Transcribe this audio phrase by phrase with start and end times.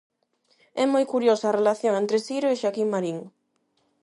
[0.83, 3.17] É moi curiosa a relación entre Siro e Xaquín Marín.